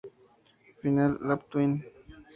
Final 0.81 1.11
Lap 1.27 1.41
Twin 1.49 1.71